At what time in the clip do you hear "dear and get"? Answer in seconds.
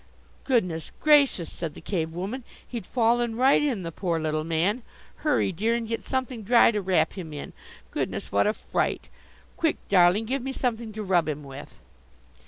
5.51-6.01